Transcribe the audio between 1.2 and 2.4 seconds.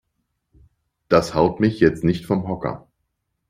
haut mich jetzt nicht